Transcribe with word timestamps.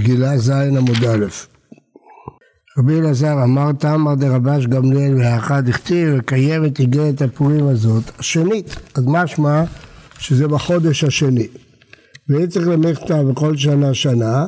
מגילה 0.00 0.38
ז' 0.38 0.50
עמוד 0.50 1.04
א'. 1.04 1.26
רבי 2.78 2.98
אלעזר 2.98 3.42
אמר 3.44 3.72
תמר 3.72 4.14
דרבש 4.14 4.66
גמליאל 4.66 5.14
והאחד 5.14 5.68
הכתיב 5.68 6.08
לקיים 6.08 6.64
את 6.64 6.80
איגרת 6.80 7.22
הפורים 7.22 7.68
הזאת 7.68 8.04
השנית, 8.18 8.76
אז 8.94 9.04
משמע 9.06 9.64
שזה 10.18 10.48
בחודש 10.48 11.04
השני. 11.04 11.46
ואם 12.28 12.46
צריך 12.46 12.68
למכתה 12.68 13.22
בכל 13.22 13.56
שנה 13.56 13.94
שנה, 13.94 14.46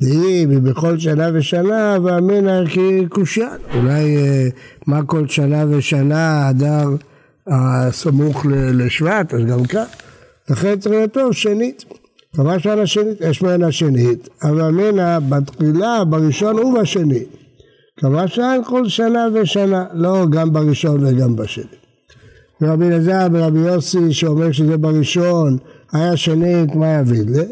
היא 0.00 0.46
בכל 0.46 0.98
שנה 0.98 1.28
ושנה, 1.34 1.96
ואמינא 2.04 2.66
כי 2.66 3.06
קושיין. 3.08 3.58
אולי 3.74 4.16
אה, 4.16 4.48
מה 4.86 5.04
כל 5.06 5.28
שנה 5.28 5.64
ושנה 5.70 6.50
אדר 6.50 6.88
הסמוך 7.46 8.46
לשבט, 8.50 9.34
אז 9.34 9.44
גם 9.44 9.64
כאן. 9.64 9.84
לכן 10.50 10.78
צריך 10.78 10.94
להיות 10.94 11.16
שנית. 11.32 11.84
קבע 12.36 12.58
שנה 12.58 12.86
שנית, 12.86 13.20
יש 13.20 13.42
ממנה 13.42 13.72
שנית, 13.72 14.28
אבל 14.42 14.60
אמינא 14.60 15.18
בתחילה, 15.28 16.04
בראשון 16.04 16.58
ובשני. 16.58 17.22
קבע 18.00 18.28
שאין 18.28 18.64
כל 18.64 18.88
שנה 18.88 19.26
ושנה, 19.32 19.84
לא 19.92 20.26
גם 20.30 20.52
בראשון 20.52 21.06
וגם 21.06 21.36
בשני. 21.36 21.64
ורבי 22.60 22.86
אלעזר 22.86 23.26
ורבי 23.32 23.58
יוסי 23.58 24.12
שאומר 24.12 24.52
שזה 24.52 24.76
בראשון, 24.76 25.58
היה 25.92 26.16
שנית, 26.16 26.74
מה 26.74 26.86
יביא 26.86 27.22
לי? 27.26 27.44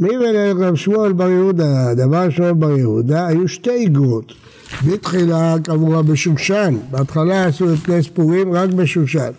מי 0.00 0.16
ולרב 0.16 0.74
שמואל 0.74 1.12
בר 1.12 1.28
יהודה, 1.28 1.94
דבר 1.94 2.30
שמואל 2.30 2.52
בר 2.52 2.78
יהודה, 2.78 3.26
היו 3.26 3.48
שתי 3.48 3.86
אגרות. 3.86 4.32
בתחילה 4.86 5.54
קבורה 5.64 6.02
בשושן, 6.02 6.76
בהתחלה 6.90 7.44
עשו 7.44 7.72
את 7.72 7.78
פני 7.78 8.02
ספורים 8.02 8.52
רק 8.52 8.70
בשושן. 8.70 9.30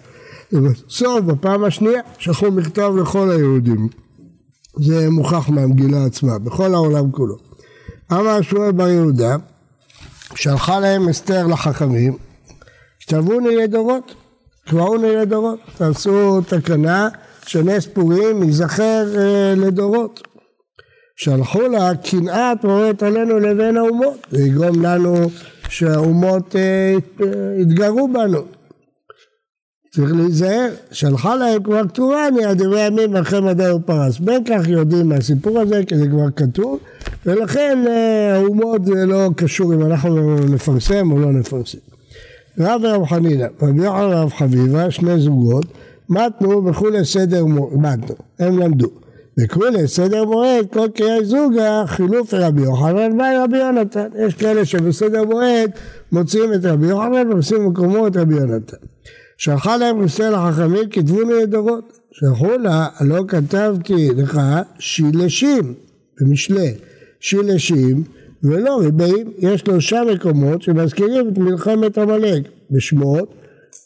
ובסוף, 0.54 1.22
בפעם 1.22 1.64
השנייה, 1.64 2.02
שלחו 2.18 2.52
מכתב 2.52 2.94
לכל 3.02 3.32
היהודים. 3.32 3.88
זה 4.76 5.10
מוכח 5.10 5.50
מהמגילה 5.50 6.06
עצמה, 6.06 6.40
בכל 6.40 6.74
העולם 6.74 7.12
כולו. 7.12 7.36
אמר 8.12 8.42
שמואל 8.42 8.72
בר 8.72 8.88
יהודה, 8.88 9.36
שלחה 10.36 10.80
להם 10.80 11.10
אסתר 11.10 11.48
לחכמים, 11.48 12.18
כתבוני 13.00 13.56
לדורות, 13.56 14.16
קבעוני 14.68 15.16
לדורות, 15.16 15.60
תעשו 15.78 16.42
תקנה 16.42 17.10
שנס 17.46 17.88
פורים 17.88 18.44
ייזכר 18.44 19.06
אה, 19.18 19.54
לדורות. 19.58 20.28
שלחו 21.16 21.62
לה 21.62 21.92
קנאת 21.96 22.64
מורת 22.64 23.04
עלינו 23.04 23.40
לבין 23.40 23.78
האומות, 23.78 24.28
זה 24.32 24.42
יגרום 24.42 24.86
לנו 24.86 25.16
שהאומות 25.70 26.56
אה, 26.56 26.96
יתגרו 27.62 28.08
בנו. 28.08 28.61
צריך 29.96 30.14
להיזהר, 30.14 30.70
שלחה 30.92 31.36
להם 31.36 31.64
כבר 31.64 31.88
כתובה, 31.88 32.28
עד 32.48 32.62
ימי 32.62 32.82
ימים 32.82 33.16
אחרי 33.16 33.42
מדי 33.42 33.72
ופרס. 33.72 34.20
בין 34.20 34.44
כך 34.44 34.68
יודעים 34.68 35.10
מהסיפור 35.10 35.60
הזה, 35.60 35.82
כי 35.88 35.98
זה 35.98 36.08
כבר 36.08 36.32
כתוב, 36.36 36.80
ולכן 37.26 37.80
אה, 37.88 38.36
האומות 38.36 38.86
זה 38.86 39.06
לא 39.06 39.30
קשור 39.36 39.74
אם 39.74 39.82
אנחנו 39.82 40.36
נפרסם 40.36 41.12
או 41.12 41.20
לא 41.20 41.32
נפרסם. 41.32 41.78
רב 42.60 42.82
רב 42.84 43.06
חנינא, 43.06 43.46
רבי 43.62 43.84
יוחנן 43.84 44.12
רב 44.12 44.30
חביבה, 44.30 44.92
שני 44.92 45.20
זוגות, 45.20 45.66
מתנו 46.10 46.66
וכולי 46.66 47.06
סדר 47.06 47.46
מועד, 47.46 47.78
מתנו, 47.78 48.16
הם 48.40 48.60
למדו. 48.60 48.88
וכולי 49.40 49.88
סדר 49.88 50.26
מועד, 50.26 50.66
כל 50.74 50.88
קריאי 50.96 51.26
זוגה, 51.26 51.84
חילוף 51.88 52.34
רבי 52.34 52.62
יוחנן 52.62 53.20
ואי 53.20 53.38
רבי 53.44 53.58
יונתן. 53.58 54.08
יש 54.28 54.34
כאלה 54.34 54.66
שבסדר 54.66 55.24
מועד 55.24 55.72
מוציאים 56.12 56.54
את 56.54 56.66
רבי 56.66 56.88
יוחנן 56.88 57.32
ועושים 57.32 57.58
במקומו 57.66 58.08
את 58.08 58.18
רבי 58.18 58.36
יונתן. 58.36 58.78
שלחה 59.42 59.78
להם 59.78 60.00
רסל 60.00 60.36
החכמים 60.36 60.90
כתבו 60.90 61.22
לי 61.22 61.44
לדורות. 61.44 62.00
שלחו 62.12 62.58
לה, 62.58 62.88
לא 63.02 63.24
כתבתי 63.28 64.10
לך 64.18 64.42
שילשים 64.80 65.74
במשלי, 66.22 66.74
שילשים 67.20 68.04
ולא 68.44 68.80
ריבעים, 68.80 69.32
יש 69.38 69.62
שלושה 69.62 70.02
מקומות 70.14 70.62
שמזכירים 70.62 71.30
את 71.30 71.38
מלחמת 71.38 71.98
עמלק, 71.98 72.44
בשמות, 72.72 73.34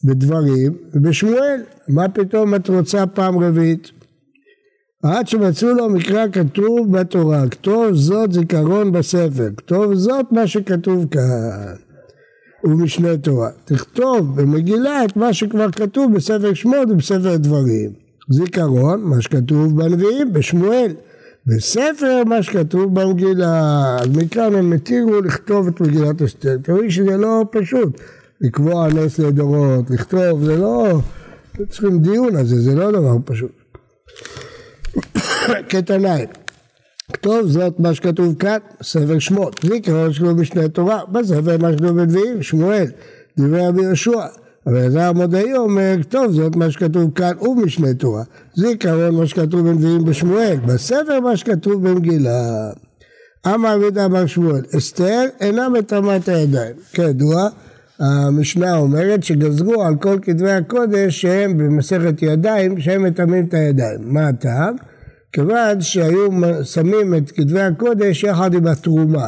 בדברים 0.03 0.78
ובשמואל. 0.94 1.62
מה 1.88 2.09
פתאום 2.09 2.56
את 2.56 2.69
רוצה 2.69 3.06
פעם 3.06 3.40
רביעית? 3.40 3.91
עד 5.03 5.28
שמצאו 5.28 5.74
לו 5.74 5.90
מקרא 5.90 6.25
כתוב 6.31 6.97
בתורה, 6.97 7.50
כתוב 7.50 7.94
זאת 7.94 8.31
זיכרון 8.31 8.91
בספר, 8.91 9.50
כתוב 9.58 9.94
זאת 9.94 10.25
מה 10.31 10.47
שכתוב 10.47 11.06
כאן. 11.12 11.84
ובמשנה 12.66 13.18
תורה. 13.18 13.50
תכתוב 13.66 14.42
במגילה 14.42 15.06
את 15.06 15.18
מה 15.18 15.34
שכבר 15.34 15.72
כתוב 15.72 16.16
בספר 16.16 16.53
שמות 16.53 16.90
ובספר 16.90 17.36
דברים. 17.38 17.90
זיכרון, 18.30 19.02
מה 19.02 19.22
שכתוב 19.22 19.78
בנביאים, 19.78 20.34
בשמואל. 20.34 20.92
בספר 21.48 22.24
מה 22.26 22.44
שכתוב 22.44 23.00
במגילה. 23.00 23.98
אז 24.02 24.08
מכאן 24.18 24.56
הם 24.56 24.74
התירו 24.74 25.22
לכתוב 25.22 25.68
את 25.68 25.81
מגילת 25.81 26.22
אסתר. 26.22 26.58
תראי 26.64 26.92
שזה 26.92 27.18
לא 27.18 27.46
פשוט. 27.52 28.02
לקבוע 28.42 28.88
נס 28.88 29.20
לדורות, 29.20 29.90
לכתוב, 29.90 30.46
זה 30.46 30.58
לא... 30.58 31.00
צריכים 31.70 32.00
דיון 32.00 32.36
על 32.36 32.46
זה, 32.46 32.62
זה 32.62 32.76
לא 32.76 32.92
דבר 32.92 33.16
פשוט. 33.26 33.52
קטניים. 35.70 36.44
כתוב 37.13 37.47
זאת 37.47 37.79
מה 37.79 37.93
שכתוב 37.93 38.35
כאן, 38.39 38.57
ספר 38.83 39.19
שמות, 39.19 39.59
זיכרון 39.63 40.13
שכתוב 40.13 40.41
בשני 40.41 40.69
תורה, 40.69 41.01
בספר 41.11 41.57
מה 41.57 41.71
שכתוב 41.71 42.01
בנביאים, 42.01 42.43
שמואל, 42.43 42.85
דברי 43.38 43.67
רבי 43.67 43.81
יהושע. 43.81 44.25
אבל 44.67 44.77
אלעזר 44.77 45.11
מודעי 45.11 45.57
אומר, 45.57 45.95
כתוב 46.01 46.31
זאת 46.31 46.55
מה 46.55 46.71
שכתוב 46.71 47.11
כאן 47.16 47.31
ובמשנה 47.41 47.93
תורה, 47.93 48.23
זיכרון 48.55 49.16
מה 49.16 49.27
שכתוב 49.27 49.69
בנביאים 49.69 50.05
בשמואל, 50.05 50.57
בספר 50.66 51.19
מה 51.19 51.38
שכתוב 51.38 51.89
במגילה. 51.89 52.69
אמר 53.47 53.79
רבי 53.81 54.05
אמר 54.05 54.25
שמואל, 54.25 54.61
אסתר 54.77 55.23
אינה 55.41 55.69
מטמאת 55.69 56.27
הידיים, 56.27 56.75
כידוע 56.93 57.49
המשנה 57.99 58.77
אומרת 58.77 59.23
שגזרו 59.23 59.83
על 59.83 59.95
כל 59.95 60.17
כתבי 60.22 60.51
הקודש 60.51 61.22
שהם 61.22 61.57
במסכת 61.57 62.22
ידיים 62.22 62.79
שהם 62.79 63.03
מטמאים 63.03 63.45
את 63.45 63.53
הידיים, 63.53 63.99
מה 64.01 64.27
הטעם? 64.27 64.75
כיוון 65.35 65.81
שהיו 65.81 66.29
שמים 66.63 67.13
את 67.16 67.31
כתבי 67.31 67.62
הקודש 67.62 68.23
יחד 68.23 68.53
עם 68.53 68.68
התרומה. 68.68 69.28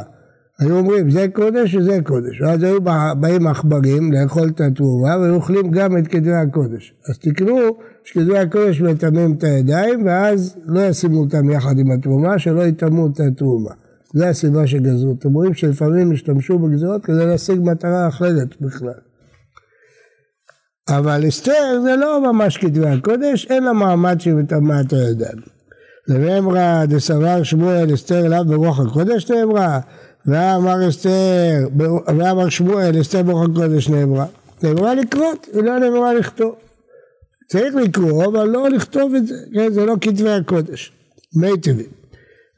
היו 0.59 0.77
אומרים 0.77 1.09
זה 1.09 1.27
קודש 1.33 1.75
וזה 1.75 1.99
קודש, 2.03 2.41
ואז 2.41 2.63
היו 2.63 2.81
באים 3.19 3.47
עכברים 3.47 4.13
לאכול 4.13 4.47
את 4.47 4.61
התרומה 4.61 5.17
והיו 5.17 5.35
אוכלים 5.35 5.71
גם 5.71 5.97
את 5.97 6.07
כתבי 6.07 6.33
הקודש. 6.33 6.93
אז 7.09 7.17
תקראו 7.17 7.77
שכתבי 8.03 8.37
הקודש 8.37 8.81
מטמאים 8.81 9.33
את 9.33 9.43
הידיים 9.43 10.05
ואז 10.05 10.55
לא 10.65 10.79
ישימו 10.79 11.19
אותם 11.19 11.49
יחד 11.49 11.79
עם 11.79 11.91
התרומה, 11.91 12.39
שלא 12.39 12.61
יטמאו 12.61 13.07
את 13.07 13.19
התרומה. 13.19 13.71
זו 14.13 14.25
הסיבה 14.25 14.67
שגזרו. 14.67 15.15
אתם 15.19 15.33
רואים 15.33 15.53
שלפעמים 15.53 16.11
השתמשו 16.11 16.59
בגזרות 16.59 17.05
כדי 17.05 17.25
להשיג 17.25 17.59
מטרה 17.63 18.07
אחרת 18.07 18.61
בכלל. 18.61 18.99
אבל 20.89 21.27
אסתר 21.27 21.81
זה 21.83 21.95
לא 21.95 22.31
ממש 22.33 22.57
כתבי 22.57 22.87
הקודש, 22.87 23.47
אין 23.49 23.63
לה 23.63 23.73
מעמד 23.73 24.21
של 24.21 24.33
מטמאת 24.33 24.93
הידיים. 24.93 25.56
ואמרה 26.09 26.85
דסבר 26.85 27.43
שמואל 27.43 27.93
אסתר 27.93 28.25
אליו 28.25 28.43
ברוח 28.47 28.79
הקודש 28.79 29.31
נאמרה 29.31 29.79
ואמר 30.25 30.89
אסתר 30.89 31.67
ואמר 32.17 32.49
שמואל 32.49 33.01
אסתר 33.01 33.23
ברוח 33.23 33.49
הקודש 33.49 33.89
נאמרה. 33.89 34.25
נאמרה 34.63 34.95
לקרות 34.95 35.47
ולא 35.53 35.79
נאמרה 35.79 36.13
לכתוב. 36.13 36.55
צריך 37.49 37.75
לקרוא 37.75 38.25
אבל 38.25 38.47
לא 38.47 38.69
לכתוב 38.69 39.15
את 39.15 39.27
זה 39.27 39.35
כן, 39.53 39.73
זה 39.73 39.85
לא 39.85 39.95
כתבי 40.01 40.29
הקודש. 40.29 40.91
מי 41.35 41.57
טבעים 41.61 41.89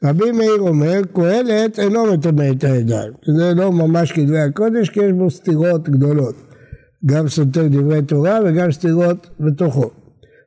רבי 0.04 0.32
מאיר 0.32 0.60
אומר 0.60 1.00
קהלת 1.14 1.78
אינו 1.78 2.12
מטמא 2.12 2.50
את 2.50 2.64
הידיים. 2.64 3.12
זה 3.36 3.54
לא 3.54 3.72
ממש 3.72 4.12
כתבי 4.12 4.38
הקודש 4.38 4.88
כי 4.88 5.00
יש 5.00 5.12
בו 5.12 5.30
סתירות 5.30 5.88
גדולות. 5.88 6.34
גם 7.06 7.28
סותר 7.28 7.66
דברי 7.68 8.02
תורה 8.02 8.38
וגם 8.44 8.72
סתירות 8.72 9.26
בתוכו 9.40 9.90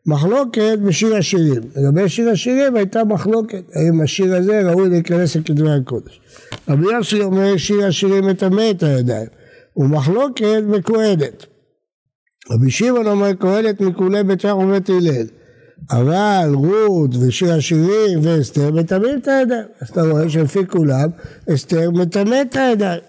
מחלוקת 0.06 0.78
בשיר 0.86 1.16
השירים. 1.16 1.62
לגבי 1.75 2.09
שיר 2.09 2.30
השירים 2.30 2.75
הייתה 2.75 3.03
מחלוקת, 3.03 3.64
האם 3.75 4.02
השיר 4.02 4.36
הזה 4.36 4.72
ראוי 4.72 4.90
להיכנס 4.90 5.36
לכתבי 5.36 5.72
הקודש. 5.72 6.22
רבי 6.69 6.86
יוסי 6.86 7.22
אומר 7.22 7.58
שיר 7.58 7.85
השירים 7.85 8.28
מטמא 8.28 8.72
את 8.72 8.84
הידיים, 8.84 9.28
ומחלוקת 9.78 10.64
בקהלת. 10.72 11.46
רבי 12.52 12.72
שמעון 12.72 13.08
אומר 13.08 13.34
קהלת 13.34 13.82
מכולי 13.82 14.23
בית 14.23 14.44
ים 14.44 14.58
ובית 14.58 14.90
הלל. 14.90 15.26
אבל 15.91 16.52
רות 16.53 17.16
ושיר 17.16 17.53
השירים 17.53 18.20
ואסתר 18.22 18.72
מטמאים 18.72 19.20
את 19.20 19.28
הידיים. 19.28 19.66
אז 19.82 19.90
אתה 19.90 20.02
רואה 20.02 20.29
שלפי 20.29 20.67
כולם 20.67 21.09
אסתר 21.53 21.91
מטמא 21.91 22.41
את 22.41 22.55
הידיים. 22.55 23.02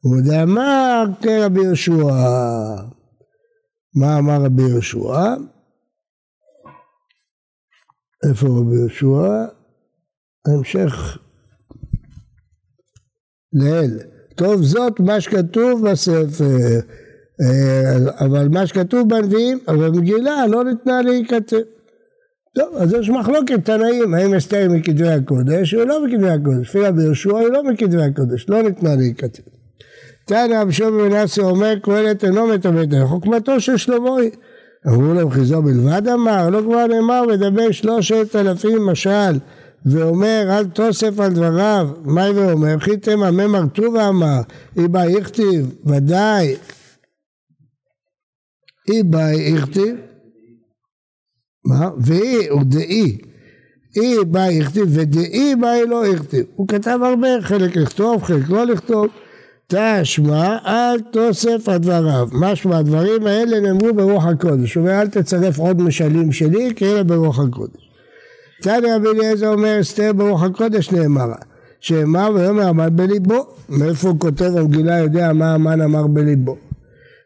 הוא 0.00 0.16
יודע 0.16 0.44
מה 0.44 1.04
רבי 1.26 1.60
יהושע. 1.62 1.94
מה 3.96 4.18
אמר 4.18 4.42
רבי 4.42 4.62
יהושע? 4.62 5.34
איפה 8.30 8.46
רבי 8.46 8.76
יהושע? 8.76 9.44
ההמשך 10.46 11.18
לאל. 13.52 13.98
טוב 14.34 14.62
זאת 14.62 15.00
מה 15.00 15.20
שכתוב 15.20 15.88
בספר, 15.90 16.80
אה, 17.40 18.26
אבל 18.26 18.48
מה 18.48 18.66
שכתוב 18.66 19.08
בנביאים, 19.08 19.58
אבל 19.68 19.90
במגילה 19.90 20.46
לא 20.46 20.64
ניתנה 20.64 21.02
להיכתב. 21.02 21.60
טוב, 22.54 22.76
אז 22.76 22.92
יש 22.92 23.10
מחלוקת 23.10 23.64
תנאים, 23.64 24.14
האם 24.14 24.34
אסתר 24.34 24.68
מכתבי 24.70 25.08
הקודש 25.08 25.74
או 25.74 25.84
לא 25.84 26.06
מכתבי 26.06 26.30
הקודש. 26.30 26.68
תפילה 26.68 26.92
ביהושע 26.92 27.38
היא 27.38 27.48
לא 27.48 27.64
מכתבי 27.64 28.02
הקודש, 28.02 28.46
לא 28.48 28.62
ניתנה 28.62 28.96
להיכתב. 28.96 29.42
תנא 30.24 30.60
רבי 30.60 30.72
שמעון 30.72 31.10
בן 31.10 31.24
אומר 31.38 31.78
קהלת 31.82 32.24
אינו 32.24 32.46
מטמא 32.46 33.06
חוכמתו 33.06 33.60
של 33.60 33.76
שלמה 33.76 34.16
היא. 34.20 34.30
אמרו 34.86 35.14
להם 35.14 35.30
חיזו 35.30 35.62
בלבד? 35.62 36.08
אמר, 36.08 36.50
לא 36.50 36.60
כבר 36.62 36.86
נאמר 36.86 37.22
ודבר 37.28 37.70
שלושת 37.70 38.36
אלפים 38.36 38.86
משל 38.86 39.38
ואומר 39.86 40.46
אל 40.50 40.64
תוסף 40.64 41.20
על 41.20 41.32
דבריו, 41.32 41.88
מה 42.04 42.24
ואומר? 42.34 42.78
חיתם 42.78 43.22
עמי 43.22 43.68
טובא 43.74 44.08
אמר, 44.08 44.40
איבא 44.76 45.00
הכתיב, 45.00 45.74
ודאי, 45.84 46.56
איבא 48.88 49.26
הכתיב, 49.56 49.96
מה? 51.64 51.90
ואי 51.98 52.50
ודאי, 52.50 53.18
אי 53.96 54.24
באי 54.24 54.60
הכתיב 54.60 54.84
ודאי 54.88 55.54
באי 55.60 55.86
לא 55.86 56.06
הכתיב, 56.06 56.46
הוא 56.54 56.68
כתב 56.68 56.98
הרבה, 57.02 57.28
חלק 57.40 57.76
לכתוב, 57.76 58.22
חלק 58.22 58.48
לא 58.48 58.66
לכתוב, 58.66 59.06
תשמע 59.66 60.56
אל 60.66 61.00
תוסף 61.00 61.68
על 61.68 61.78
דבריו, 61.78 62.28
משמע 62.32 62.78
הדברים 62.78 63.26
האלה 63.26 63.60
נאמרו 63.60 63.94
ברוח 63.94 64.26
הקודש, 64.26 64.74
הוא 64.74 64.82
אומר 64.82 65.00
אל 65.00 65.08
תצרף 65.08 65.58
עוד 65.58 65.82
משלים 65.82 66.32
שלי 66.32 66.72
כי 66.76 66.86
אלה 66.86 67.04
ברוח 67.04 67.38
הקודש. 67.38 67.90
תניא 68.62 68.94
רבי 68.96 69.08
אליעזר 69.08 69.48
אומר 69.48 69.80
אסתר 69.80 70.12
ברוח 70.12 70.42
הקודש 70.42 70.92
נאמר. 70.92 71.32
שאמר 71.80 72.30
ויאמר 72.34 72.68
עמד 72.68 72.92
בליבו 72.96 73.46
מאיפה 73.68 74.08
הוא 74.08 74.20
כותב 74.20 74.56
המגילה 74.56 74.98
יודע 74.98 75.32
מה 75.32 75.54
המן 75.54 75.80
אמר 75.80 76.06
בליבו. 76.06 76.56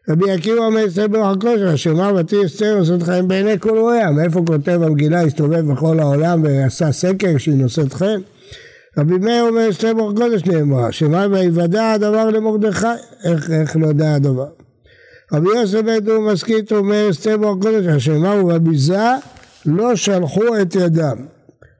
רבי 0.09 0.31
עקיבא 0.31 0.59
אומר 0.59 0.87
אסתר 0.87 1.07
ברוח 1.07 1.37
הקודש 1.37 1.61
אשר 1.61 1.91
אמר 1.91 2.15
ותהי 2.15 2.45
אסתר 2.45 2.77
נושאת 2.77 3.03
חן 3.03 3.27
בעיני 3.27 3.59
כל 3.59 3.77
רואיה 3.77 4.11
מאיפה 4.11 4.43
כותב 4.47 4.79
המגילה 4.83 5.21
הסתובב 5.21 5.71
בכל 5.71 5.99
העולם 5.99 6.43
ועשה 6.43 6.91
סקר 6.91 7.37
שהיא 7.37 7.55
נושאת 7.55 7.93
חן 7.93 8.21
רבי 8.97 9.17
מאיר 9.17 9.43
אומר 9.43 9.69
אסתר 9.69 9.93
ברוח 9.93 10.13
הקודש 10.13 10.45
נאמר 10.45 10.91
שמע 10.91 11.25
ויוודע 11.31 11.91
הדבר 11.91 12.29
למרדכי 12.29 12.87
איך, 13.23 13.51
איך 13.51 13.75
נודע 13.75 14.15
הדבר 14.15 14.47
רבי 15.33 15.47
יוסף 15.49 15.81
בן 15.81 15.99
דור 15.99 16.31
מסכית 16.31 16.71
אומר 16.71 17.09
ברוח 17.37 17.57
הקודש 17.57 17.85
אשר 17.85 18.15
אמר 18.15 18.45
ובביזה 18.45 19.09
לא 19.65 19.95
שלחו 19.95 20.61
את 20.61 20.75
ידם. 20.75 21.17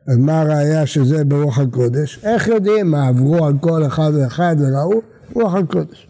אז 0.08 0.18
מה 0.18 0.42
הראייה 0.42 0.86
שזה 0.86 1.26
ברוח 1.26 1.60
הקודש? 1.60 2.20
איך 2.24 2.48
יודעים 2.48 2.92
מה 2.92 3.08
עברו 3.08 3.46
על 3.46 3.54
כל 3.62 3.86
אחד 3.88 4.12
ואחד 4.14 4.56
וראו? 4.60 5.02
רוח 5.34 5.56
הקודש. 5.56 6.08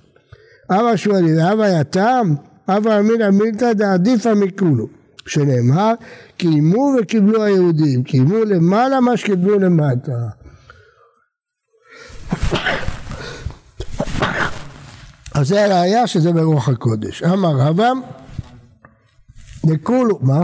אבא 0.70 0.96
שואלים, 0.96 1.40
אבא 1.40 1.80
יתם, 1.80 2.34
אבא 2.68 3.00
אמינא 3.00 3.30
מילתא 3.30 3.74
דעדיפא 3.74 4.34
מכולו, 4.34 4.88
שנאמר, 5.26 5.94
קיימו 6.38 6.96
וקיבלו 7.00 7.44
היהודים, 7.44 8.04
קיימו 8.04 8.46
למעלה 8.46 9.00
מה 9.00 9.18
שקיבלו 9.18 9.60
למטה. 9.60 10.12
אז 15.36 15.48
זה 15.48 15.66
הראייה 15.66 16.08
שזה 16.08 16.32
ברוח 16.32 16.70
הקודש. 16.70 17.24
אמר 17.24 17.52
רבם, 17.58 18.02
לכולו, 19.68 20.20
מה? 20.22 20.42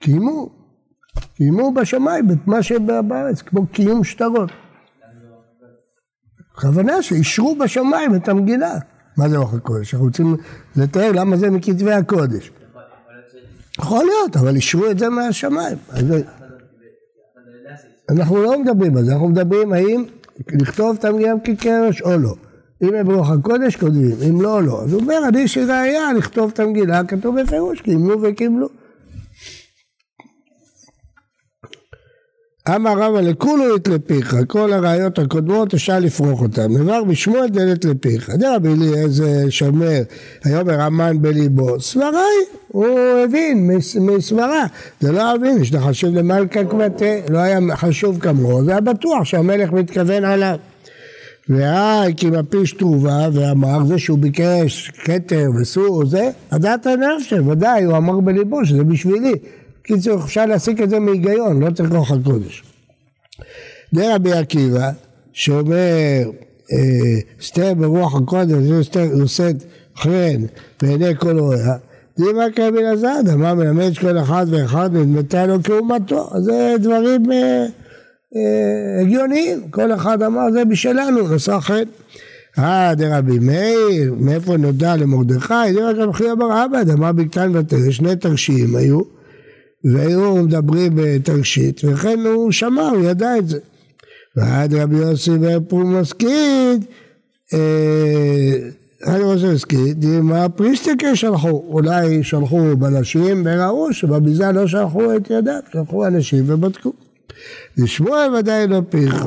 קיימו, 0.00 0.48
קיימו 1.36 1.74
בשמיים 1.74 2.30
את 2.30 2.46
מה 2.46 2.62
שבארץ, 2.62 3.42
כמו 3.42 3.66
קיום 3.66 4.04
שטרות. 4.04 4.50
הכוונה 6.56 7.02
שאישרו 7.02 7.56
בשמיים 7.56 8.14
את 8.14 8.28
המגילה. 8.28 8.74
מה 9.16 9.28
זה 9.28 9.36
רוח 9.38 9.54
הקודש? 9.54 9.94
אנחנו 9.94 10.06
רוצים 10.06 10.36
לתאר 10.76 11.12
למה 11.12 11.36
זה 11.36 11.50
מכתבי 11.50 11.92
הקודש. 11.92 12.50
יכול 13.78 14.04
להיות, 14.04 14.36
אבל 14.36 14.56
אישרו 14.56 14.90
את 14.90 14.98
זה 14.98 15.08
מהשמיים. 15.08 15.78
אנחנו 18.10 18.42
לא 18.42 18.60
מדברים 18.60 18.96
על 18.96 19.04
זה, 19.04 19.12
אנחנו 19.12 19.28
מדברים 19.28 19.72
האם 19.72 20.04
לכתוב 20.60 20.96
המגילה 21.04 21.36
כקרש 21.44 22.02
או 22.02 22.16
לא. 22.16 22.34
אם 22.82 22.94
הם 22.94 23.06
ברוח 23.06 23.30
הקודש 23.30 23.76
כותבים, 23.76 24.16
אם 24.30 24.40
לא, 24.40 24.62
לא. 24.62 24.82
אז 24.82 24.92
הוא 24.92 25.02
אומר, 25.02 25.18
אני 25.28 25.40
יש 25.40 25.58
לי 25.58 25.64
ראייה 25.64 26.12
לכתוב 26.12 26.50
את 26.54 26.60
המגילה, 26.60 27.04
כתוב 27.04 27.40
בפירוש, 27.40 27.80
קיימו 27.80 28.12
וקיבלו. 28.22 28.68
אמר 32.74 32.98
רבא 32.98 33.20
לכולו 33.20 33.76
את 33.76 33.88
לפיך, 33.88 34.36
כל 34.46 34.72
הראיות 34.72 35.18
הקודמות 35.18 35.74
אפשר 35.74 35.98
לפרוח 35.98 36.42
אותן. 36.42 36.72
נבר 36.72 37.04
בשמואל 37.04 37.48
דלת 37.48 37.84
לפיך. 37.84 38.30
דרבי 38.30 38.68
אליעזר 38.68 39.50
שומר, 39.50 40.02
היום 40.44 40.68
הרמן 40.68 41.22
בליבו, 41.22 41.80
סברה 41.80 42.08
היא, 42.10 42.46
הוא 42.68 42.98
הבין 43.24 43.70
מסברה. 44.00 44.66
זה 45.00 45.12
לא 45.12 45.34
הבין, 45.34 45.62
יש 45.62 45.74
לחשוב 45.74 46.14
למלכה 46.14 46.64
כבתה, 46.64 47.04
לא 47.28 47.38
היה 47.38 47.58
חשוב 47.76 48.18
כמוהו, 48.20 48.64
זה 48.64 48.70
היה 48.70 48.80
בטוח 48.80 49.24
שהמלך 49.24 49.72
מתכוון 49.72 50.24
עליו. 50.24 50.56
והי 51.48 52.14
כי 52.16 52.30
מפיש 52.30 52.72
תרובה 52.72 53.28
ואמר 53.32 53.84
זה 53.84 53.98
שהוא 53.98 54.18
ביקש 54.18 54.92
כתר 55.04 55.46
וסור 55.60 56.06
זה, 56.06 56.30
הדעת 56.50 56.86
הנפש, 56.86 57.32
ודאי 57.32 57.84
הוא 57.84 57.96
אמר 57.96 58.20
בליבו 58.20 58.66
שזה 58.66 58.84
בשבילי. 58.84 59.34
קיצור, 59.86 60.24
אפשר 60.24 60.46
להסיק 60.46 60.80
את 60.80 60.90
זה 60.90 60.98
מהיגיון, 60.98 61.62
לא 61.62 61.70
צריך 61.70 61.92
רוח 61.92 62.10
הקודש. 62.12 62.64
זה 63.92 64.14
רבי 64.14 64.32
עקיבא, 64.32 64.90
שאומר, 65.32 66.30
סטר 67.40 67.74
ברוח 67.74 68.14
הקודש, 68.16 68.52
זה 68.52 68.84
סטר 68.84 69.04
נושאת 69.04 69.56
חן 69.96 70.42
בעיני 70.82 71.16
כל 71.18 71.38
רואיה, 71.38 71.76
זה 72.16 72.32
מה 72.32 72.44
כרבי 72.54 72.78
אלעזר, 72.78 73.36
מה 73.36 73.54
מלמד 73.54 73.92
שכל 73.92 74.18
אחד 74.18 74.46
ואחד 74.50 74.96
נדמתה 74.96 75.46
לו 75.46 75.62
כאומתו, 75.62 76.30
זה 76.40 76.74
דברים 76.80 77.32
אה, 77.32 77.66
אה, 78.36 79.00
הגיוניים, 79.00 79.68
כל 79.70 79.92
אחד 79.92 80.22
אמר 80.22 80.52
זה 80.52 80.64
בשלנו, 80.64 81.34
נשא 81.34 81.60
חן. 81.60 81.82
אה, 82.58 82.94
דרבי 82.94 83.38
מאיר, 83.38 84.14
מאיפה 84.18 84.56
נודע 84.56 84.96
למרדכי, 84.96 85.72
זה 85.72 85.88
רק 85.88 85.96
רבי 85.96 86.12
חייא 86.12 86.34
בר 86.34 86.52
עבד, 86.52 86.90
אמר 86.90 87.12
בקטן 87.12 87.56
ותרא, 87.56 87.90
שני 87.90 88.16
תרשיעים 88.16 88.76
היו, 88.76 89.00
והיו 89.92 90.36
מדברים 90.36 90.92
בתרשית, 90.94 91.80
וכן 91.84 92.18
הוא 92.18 92.52
שמע, 92.52 92.88
הוא 92.88 93.04
ידע 93.04 93.38
את 93.38 93.48
זה. 93.48 93.58
ועד 94.36 94.74
רבי 94.74 94.96
יוסי 94.96 95.30
ופרומסקיד, 95.40 96.84
אני 99.06 99.22
רוצה 99.22 99.46
להזכיר, 99.46 99.94
מה 100.22 100.48
פריסטיקר 100.48 101.14
שלחו, 101.14 101.64
אולי 101.68 102.22
שלחו 102.24 102.76
בלשים 102.76 103.42
וראו 103.44 103.92
שבביזה 103.92 104.52
לא 104.52 104.66
שלחו 104.66 105.16
את 105.16 105.30
ידם, 105.30 105.58
שלחו 105.72 106.06
אנשים 106.06 106.44
ובדקו. 106.46 106.92
לשמוע 107.78 108.26
ודאי 108.38 108.66
לא 108.66 108.80
פיך. 108.88 109.26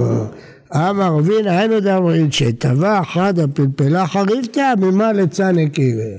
אמר 0.76 1.18
רבין 1.18 1.48
היינו 1.48 1.80
דאמרין 1.80 2.32
שטבע 2.32 3.01
אחד 3.01 3.39
הפלפלה 3.39 4.08
חריפתא 4.08 4.74
ממה 4.78 5.13
לצנק 5.13 5.80
יראה. 5.80 6.16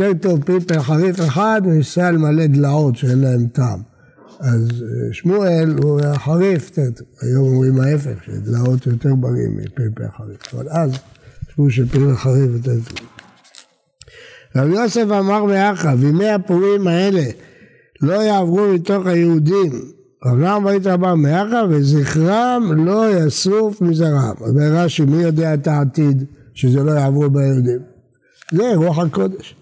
יותר 0.00 0.28
טוב 0.28 0.44
פלפל 0.44 0.80
חריף 0.80 1.20
אחד 1.20 1.62
מסל 1.64 2.16
מלא 2.16 2.46
דלעות 2.46 2.96
שאין 2.96 3.20
להם 3.20 3.46
טעם. 3.46 3.80
אז 4.40 4.68
אה, 4.82 5.14
שמואל 5.14 5.74
הוא 5.82 6.00
חריף, 6.14 6.70
היום 7.22 7.46
אומרים 7.46 7.80
ההפך, 7.80 8.24
שדלעות 8.24 8.86
יותר 8.86 9.14
בריאים 9.14 9.56
מפלפל 9.56 10.08
חריף, 10.16 10.54
אבל 10.54 10.68
אז 10.68 10.90
חשבו 11.50 11.70
שפלפל 11.70 12.16
חריף 12.16 12.50
יותר 12.52 12.74
טוב. 12.88 13.08
רבי 14.56 14.74
יוסף 14.74 15.04
אמר 15.04 15.44
מאחה, 15.44 15.96
בימי 15.96 16.28
הפורים 16.30 16.86
האלה 16.86 17.24
לא 18.02 18.14
יעברו 18.14 18.74
מתוך 18.74 19.06
היהודים, 19.06 19.72
רב 20.24 20.38
נחמן 20.38 20.70
היית 20.70 20.86
אמר 20.86 21.14
מאחה 21.14 21.62
וזכרם 21.70 22.72
לא 22.86 23.10
יסוף 23.10 23.80
מזרם. 23.80 24.34
אומר 24.40 24.72
רש"י, 24.72 25.04
מי 25.04 25.22
יודע 25.22 25.54
את 25.54 25.66
העתיד 25.66 26.24
שזה 26.54 26.82
לא 26.82 26.90
יעברו 26.90 27.30
ביהודים? 27.30 27.78
זה 28.52 28.72
רוח 28.74 28.98
הקודש. 28.98 29.55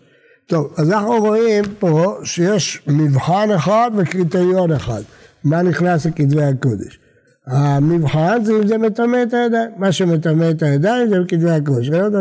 טוב, 0.47 0.73
אז 0.77 0.91
אנחנו 0.91 1.19
רואים 1.21 1.65
פה 1.79 2.19
שיש 2.25 2.83
מבחן 2.87 3.51
אחד 3.51 3.91
וקריטריון 3.97 4.73
אחד. 4.73 5.03
מה 5.45 5.63
נכנס 5.63 6.07
לכתבי 6.07 6.43
הקודש? 6.43 6.99
המבחן 7.47 8.45
זה 8.45 8.53
אם 8.53 8.67
זה 8.67 8.79
מטמא 8.79 9.23
את 9.23 9.35
הידיים. 9.35 9.71
מה 9.77 9.93
שמטמא 9.93 10.51
את 10.51 10.63
הידיים 10.63 11.09
זה 11.09 11.21
בכתבי 11.21 11.51
הקודש. 11.51 11.89
לא 11.89 12.21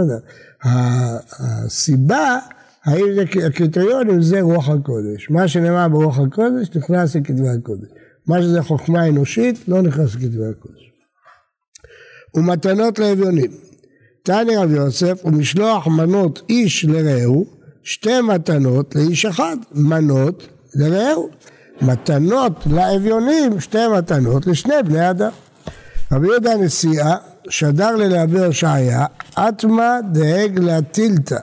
הסיבה, 0.63 2.37
האם 2.85 3.05
זה 3.15 3.45
הקריטריון, 3.47 4.09
אם 4.09 4.21
זה 4.21 4.41
רוח 4.41 4.69
הקודש. 4.69 5.29
מה 5.29 5.47
שנאמר 5.47 5.87
ברוח 5.87 6.19
הקודש 6.19 6.69
נכנס 6.75 7.15
לכתבי 7.15 7.49
הקודש. 7.49 7.89
מה 8.27 8.41
שזה 8.41 8.61
חוכמה 8.61 9.07
אנושית 9.07 9.67
לא 9.67 9.81
נכנס 9.81 10.15
לכתבי 10.15 10.45
הקודש. 10.45 10.91
ומתנות 12.35 12.99
לאביונים. 12.99 13.51
תניא 14.23 14.59
רב 14.59 14.71
יוסף 14.71 15.25
ומשלוח 15.25 15.87
מנות 15.87 16.41
איש 16.49 16.85
לרעהו 16.85 17.62
שתי 17.83 18.21
מתנות 18.21 18.95
לאיש 18.95 19.25
אחד, 19.25 19.57
מנות 19.71 20.47
לרעהו. 20.75 21.29
מתנות 21.81 22.67
לאביונים, 22.71 23.59
שתי 23.59 23.87
מתנות 23.97 24.47
לשני 24.47 24.73
בני 24.85 25.09
אדם. 25.09 25.31
רבי 26.11 26.27
יהודה 26.27 26.53
הנשיאה 26.53 27.15
שדר 27.49 27.95
ללהבי 27.95 28.39
הושעיה, 28.39 29.05
אטמא 29.33 29.99
דהגלה 30.11 30.81
טילתא. 30.81 31.39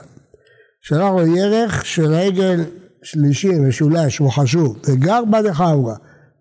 שלח 0.81 1.09
לו 1.11 1.37
ירך 1.37 1.85
של 1.85 2.05
רגל 2.05 2.63
שלישי 3.03 3.49
משולש, 3.49 4.17
הוא 4.17 4.31
חשוב, 4.31 4.77
וגר 4.87 5.25
בה 5.29 5.41
דחאורה. 5.41 5.95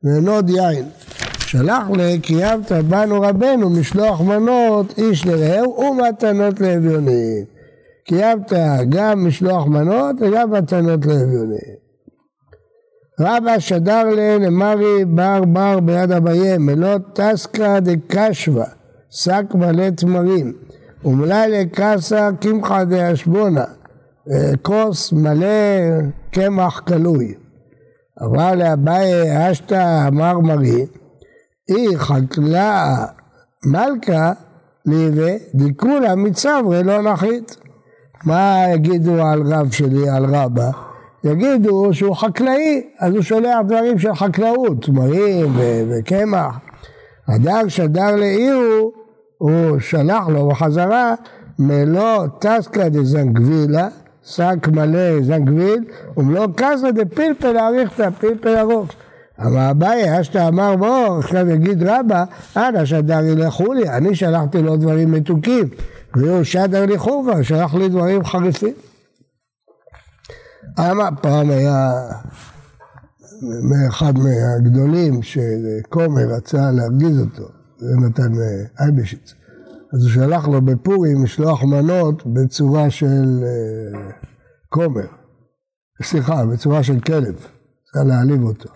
ונוד 0.05 0.51
יין. 0.51 0.89
שלח 1.39 1.83
לקיימת 1.95 2.73
בנו 2.73 3.23
רבנו 3.23 3.71
משלוח 3.71 4.21
מנות 4.21 4.99
איש 4.99 5.27
לרעהו 5.27 5.81
ומתנות 5.81 6.61
לאביונים. 6.61 7.60
קיימת 8.11 8.53
גם 8.89 9.27
משלוח 9.27 9.67
מנות 9.67 10.17
וגם 10.21 10.51
מתנות 10.51 11.07
לאביונים. 11.07 11.81
רבא 13.21 13.59
שדר 13.59 14.03
לנמרי 14.17 15.05
בר 15.05 15.45
בר 15.45 15.81
ביד 15.81 16.13
אביי 16.13 16.59
מלות 16.59 17.03
טסקה 17.15 17.81
דקשווה 17.81 18.67
שק 19.11 19.45
מלא 19.55 19.91
תמרים 19.91 20.53
ומלאי 21.05 21.51
לקסה 21.51 22.29
קמחא 22.41 22.85
דאשבונה 22.85 23.65
כוס 24.63 25.13
מלא 25.13 25.47
קמח 26.31 26.81
כלוי 26.81 27.35
אמר 28.23 28.55
לאביי 28.55 29.51
אשתא 29.51 30.09
אמר 30.09 30.39
מרי 30.39 30.87
אי 31.69 31.99
חקלה 31.99 33.05
מלכה 33.67 34.33
ליבה 34.87 35.33
דיקולה 35.55 36.15
מצברי 36.15 36.83
לא 36.83 37.03
נחית 37.03 37.57
מה 38.25 38.65
יגידו 38.75 39.23
על 39.23 39.43
רב 39.53 39.73
שלי, 39.73 40.09
על 40.09 40.35
רבא? 40.35 40.71
יגידו 41.25 41.89
שהוא 41.93 42.17
חקלאי, 42.17 42.83
אז 42.99 43.15
הוא 43.15 43.23
שולח 43.23 43.59
דברים 43.67 43.99
של 43.99 44.15
חקלאות, 44.15 44.85
תמרים 44.85 45.53
וקמח. 45.91 46.59
הדר 47.29 47.69
שדר 47.69 48.17
לעירו, 48.17 48.93
הוא 49.39 49.79
שלח 49.79 50.29
לו 50.29 50.49
בחזרה 50.49 51.15
מלוא 51.59 52.27
טסקא 52.39 52.89
דזנגווילה, 52.89 53.89
שק 54.25 54.69
מלא 54.73 55.23
זנגוויל, 55.23 55.85
ומלוא 56.17 56.47
קסא 56.57 56.91
דפלפל 56.91 57.59
אריכתא, 57.59 58.11
פלפל 58.11 58.57
ארוך. 58.57 58.89
אמר 59.47 59.71
אביי, 59.71 60.21
אשתא 60.21 60.49
אמר 60.49 60.77
בוא, 60.77 61.19
עכשיו 61.19 61.51
יגיד 61.51 61.83
רבא, 61.83 62.25
אנא 62.57 62.85
שדר 62.85 63.25
ילכו 63.25 63.73
לי, 63.73 63.89
אני 63.89 64.15
שלחתי 64.15 64.63
לו 64.63 64.77
דברים 64.77 65.13
מתוקים, 65.13 65.69
והוא 66.15 66.45
שדר 66.45 66.87
לי 66.87 66.99
חורבה, 66.99 67.45
שלח 67.45 67.75
לי 67.75 67.89
דברים 67.89 68.25
חריפים. 68.25 68.75
אמר 70.79 71.09
פעם 71.23 71.51
היה 71.51 71.93
מאחד 73.43 74.13
מהגדולים 74.19 75.23
שכומר 75.23 76.23
רצה 76.37 76.71
להרגיז 76.71 77.21
אותו, 77.21 77.49
זה 77.79 77.97
נתן 77.97 78.33
אייבשיץ. 78.81 79.35
אז 79.95 80.03
הוא 80.03 80.11
שלח 80.11 80.49
לו 80.49 80.61
בפורים 80.61 81.23
משלוח 81.23 81.63
מנות 81.65 82.27
בצורה 82.27 82.91
של 82.91 83.45
אה, 83.45 84.11
כומר, 84.69 85.07
סליחה, 86.03 86.47
בצורה 86.47 86.83
של 86.83 87.01
כלב, 87.01 87.35
צריך 87.93 88.07
להעליב 88.07 88.43
אותו. 88.43 88.69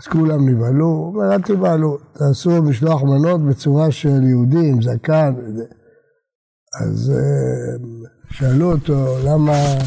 אז 0.00 0.06
כולם 0.06 0.48
נבהלו, 0.48 0.86
הוא 0.86 1.06
אומר, 1.06 1.34
אל 1.34 1.42
תבהלו, 1.42 1.98
תעשו 2.12 2.62
משלוח 2.62 3.02
מנות 3.02 3.40
בצורה 3.40 3.90
של 3.90 4.22
יהודים, 4.22 4.82
זקן, 4.82 5.34
אז 6.80 7.12
אה, 7.16 7.76
שאלו 8.30 8.72
אותו, 8.72 9.16
למה... 9.24 9.78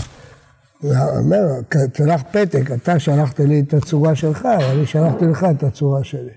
הוא 0.81 0.93
אומר, 1.17 1.41
תלך 1.93 2.21
פתק, 2.31 2.71
אתה 2.71 2.99
שלחת 2.99 3.39
לי 3.39 3.59
את 3.59 3.73
הצורה 3.73 4.15
שלך, 4.15 4.45
אני 4.45 4.85
שלחתי 4.85 5.25
לך 5.25 5.45
את 5.51 5.63
הצורה 5.63 6.03
שלי. 6.03 6.31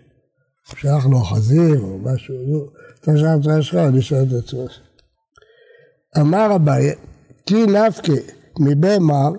שלח 0.64 1.06
לו 1.06 1.18
חזיר 1.18 1.80
או 1.80 1.98
משהו, 1.98 2.34
אתה 3.00 3.16
שלח 3.16 3.30
את 3.34 3.40
הצורה 3.40 3.62
שלך, 3.62 3.74
אני 3.74 4.02
שלח 4.02 4.22
את 4.28 4.44
הצורה 4.44 4.68
שלי. 4.68 4.84
אמר 6.20 6.56
אביי, 6.56 6.92
כי 7.46 7.66
נפקי 7.66 8.20
מבהמר, 8.60 9.30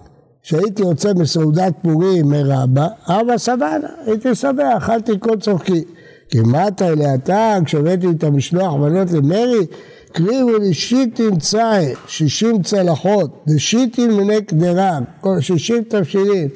שהייתי 0.42 0.82
יוצא 0.82 1.13
מסעודת 1.13 1.74
פורים 1.82 2.30
מרבה, 2.30 2.88
אבא 3.08 3.38
סבנה, 3.38 3.88
הייתי 4.06 4.36
שבע, 4.36 4.78
אכלתי 4.78 5.12
כל 5.20 5.39
צורכי. 5.39 5.84
כי 6.30 6.39
מה 6.39 6.68
אתה 6.68 6.88
אליה 6.88 7.16
אתה, 7.16 7.58
כשהבאתי 7.66 8.08
את 8.18 8.24
המשלוח 8.24 8.74
מנות 8.74 9.12
למרי, 9.12 9.68
קריבו 10.12 10.58
לי 10.58 10.74
שיטין 10.74 11.39
צאי, 11.39 11.94
שישים 12.08 12.62
צלחות, 12.62 13.44
דשיטין 13.48 14.12
מיני 14.12 14.42
קדרה, 14.42 15.00
שישים 15.39 15.84
תבשילים, 15.84 16.50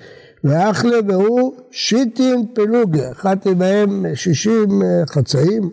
ואחלה 0.44 0.98
והוא 1.08 1.54
שיטין 1.72 2.46
פלוגה, 2.54 3.12
אכלתי 3.12 3.56
בהם 3.56 4.06
שישים 4.16 4.82
אה, 4.82 4.88
חצאים, 5.08 5.70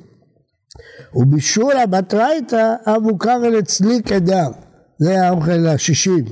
ובישולה 1.14 1.86
בתרייתא 1.86 2.74
אבו 2.86 3.18
קרא 3.18 3.48
לצליק 3.48 4.12
אדם, 4.12 4.50
זה 4.98 5.26
האוכל 5.26 5.66
השישים, 5.66 6.24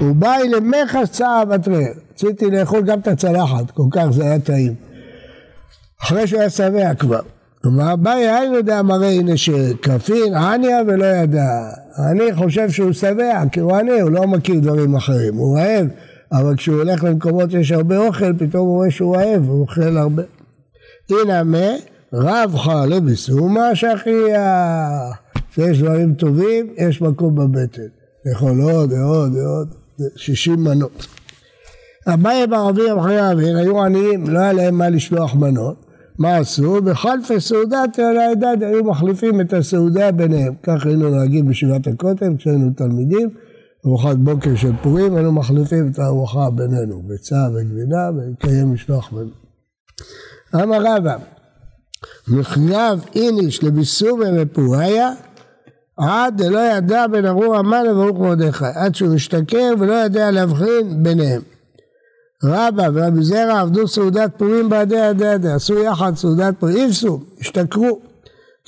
ובאי 0.00 0.48
למחש 0.48 1.08
צער 1.08 1.44
בתרר, 1.44 1.92
רציתי 2.12 2.46
לאכול 2.46 2.82
גם 2.82 3.00
את 3.00 3.08
הצלחת, 3.08 3.70
כל 3.70 3.82
כך 3.90 4.06
זה 4.10 4.22
היה 4.24 4.38
טעים, 4.38 4.74
אחרי 6.02 6.26
שהוא 6.26 6.40
היה 6.40 6.50
שבע 6.50 6.94
כבר. 6.94 7.35
כלומר, 7.66 7.92
אביי 7.92 8.30
אין 8.30 8.52
יודע 8.52 8.82
מראה 8.82 9.08
הנה 9.08 9.36
שכפין 9.36 10.34
עניה 10.34 10.78
ולא 10.86 11.04
ידע. 11.04 11.70
אני 12.10 12.34
חושב 12.34 12.70
שהוא 12.70 12.92
שבע, 12.92 13.42
כי 13.52 13.60
הוא 13.60 13.76
עני, 13.76 14.00
הוא 14.00 14.10
לא 14.10 14.26
מכיר 14.26 14.60
דברים 14.60 14.94
אחרים. 14.94 15.34
הוא 15.36 15.58
רעב, 15.58 15.86
אבל 16.32 16.56
כשהוא 16.56 16.76
הולך 16.76 17.04
למקומות 17.04 17.50
שיש 17.50 17.72
הרבה 17.72 17.98
אוכל, 17.98 18.32
פתאום 18.38 18.66
הוא 18.66 18.76
רואה 18.76 18.90
שהוא 18.90 19.16
רעב, 19.16 19.48
הוא 19.48 19.60
אוכל 19.60 19.96
הרבה. 19.96 20.22
הנה 21.10 21.42
מה, 21.42 21.68
רב 22.12 22.56
חלה 22.56 23.00
בסומה 23.00 23.74
שחיה. 23.74 25.10
כשיש 25.50 25.82
דברים 25.82 26.14
טובים, 26.14 26.66
יש 26.76 27.02
מקום 27.02 27.34
בבטן. 27.34 27.82
לאכול 28.24 28.60
עוד 28.60 28.92
ועוד 28.92 29.34
ועוד, 29.34 29.74
שישים 30.16 30.64
מנות. 30.64 31.06
אביי 32.06 32.46
ברבי 32.46 32.90
המחיה 32.90 33.32
אבין 33.32 33.56
היו 33.56 33.82
עניים, 33.82 34.28
לא 34.28 34.38
היה 34.38 34.52
להם 34.52 34.78
מה 34.78 34.88
לשלוח 34.88 35.34
מנות. 35.34 35.85
מה 36.18 36.36
עשו? 36.36 36.82
בחלפי 36.82 37.40
סעודת 37.40 37.98
על 37.98 38.16
העדד 38.16 38.62
היו 38.62 38.84
מחליפים 38.84 39.40
את 39.40 39.52
הסעודה 39.52 40.12
ביניהם. 40.12 40.54
כך 40.62 40.86
היינו 40.86 41.10
נוהגים 41.10 41.46
בישיבת 41.46 41.86
הכותל 41.86 42.36
כשהיינו 42.38 42.70
תלמידים, 42.76 43.28
ארוחת 43.86 44.16
בוקר 44.16 44.56
של 44.56 44.72
פורים, 44.82 45.16
היינו 45.16 45.32
מחליפים 45.32 45.90
את 45.90 45.98
הארוחה 45.98 46.50
בינינו, 46.50 47.02
ביצה 47.02 47.46
וגבינה 47.54 48.10
ונקיים 48.16 48.72
משלוח 48.72 49.10
בינינו. 49.12 49.30
אמר 50.54 50.96
רבא, 50.96 51.16
מחייב 52.28 53.04
איניש 53.14 53.64
לביסומי 53.64 54.24
ופוריה 54.36 55.10
עד 55.96 56.42
דלא 56.42 56.58
ידע 56.58 57.06
בין 57.06 57.26
ארור 57.26 57.56
המן 57.56 57.84
לברוך 57.86 58.18
מרדכי, 58.18 58.64
עד 58.74 58.94
שהוא 58.94 59.14
השתכר 59.14 59.74
ולא 59.78 59.92
יודע 59.92 60.30
להבחין 60.30 61.02
ביניהם. 61.02 61.42
רבא 62.44 62.88
ורבי 62.94 63.22
זרע 63.22 63.60
עבדו 63.60 63.88
סעודת 63.88 64.30
פורים 64.36 64.68
בעדי 64.68 65.00
עדי 65.00 65.26
עדי, 65.26 65.48
עשו 65.48 65.78
יחד 65.78 66.16
סעודת 66.16 66.54
פורים, 66.58 66.76
איפסו, 66.76 67.20
השתכרו. 67.40 68.00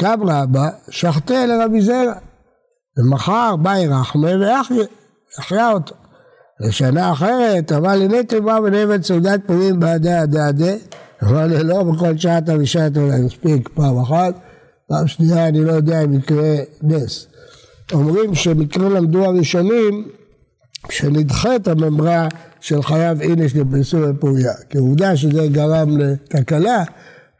קם 0.01 0.21
רבא, 0.23 0.69
שחטא 0.91 1.33
לרבי 1.33 1.81
זרע. 1.81 2.15
ומחר 2.99 3.57
באי 3.57 3.87
רחמה 3.87 4.29
והחיה 4.41 5.73
אותו. 5.73 5.95
ושנה 6.67 7.13
אחרת 7.13 7.73
אמר 7.73 7.93
לי 7.97 8.09
נטל 8.09 8.41
בא 8.41 8.59
ונבד 8.65 9.03
סעודת 9.03 9.41
פורים 9.47 9.81
בעדי 9.81 10.13
עדי 10.13 10.41
עדי. 10.41 10.77
אמר 11.23 11.47
לי 11.47 11.65
לא 11.65 11.83
בכל 11.83 12.19
שעה 12.19 12.39
אתה 12.39 12.53
ושעת 12.59 12.97
אולי 12.97 13.21
מספיק 13.21 13.69
פעם 13.75 13.99
אחת, 13.99 14.35
פעם 14.89 15.07
שנייה 15.07 15.49
אני 15.49 15.65
לא 15.65 15.73
יודע 15.73 16.05
אם 16.05 16.13
יקרה 16.13 16.55
נס. 16.83 17.27
אומרים 17.93 18.35
שמקרה 18.35 18.89
למדו 18.89 19.25
הראשונים 19.25 20.09
שנדחה 20.91 21.57
את 21.57 21.69
הממרה 21.69 22.29
של 22.61 22.83
חייב 22.83 23.21
איניש 23.21 23.57
לפרסום 23.57 24.03
ופוריה. 24.11 24.53
כי 24.71 24.79
עובדה 24.79 25.17
שזה 25.17 25.47
גרם 25.53 25.99
לתקלה, 25.99 26.85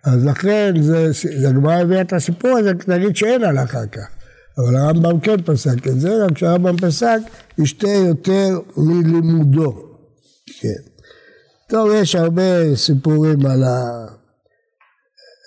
אז 0.05 0.25
לכן 0.25 0.75
זה, 0.81 1.11
הגמרא 1.49 1.75
הביאה 1.75 2.01
את 2.01 2.13
הסיפור 2.13 2.51
הזה, 2.59 2.73
נגיד 2.89 3.17
שאין 3.17 3.45
הלכה 3.45 3.87
כך. 3.87 4.09
אבל 4.59 4.77
הרמב"ם 4.77 5.21
כן 5.21 5.43
פסק 5.43 5.87
את 5.87 6.01
זה, 6.01 6.25
רק 6.25 6.33
כשהרמב"ם 6.33 6.77
פסק, 6.77 7.19
ישתה 7.59 7.89
יותר 7.89 8.59
מלימודו. 8.77 9.73
כן. 10.61 10.83
טוב, 11.69 11.91
יש 11.95 12.15
הרבה 12.15 12.77
סיפורים 12.77 13.47
על 13.47 13.63
ה... 13.63 14.07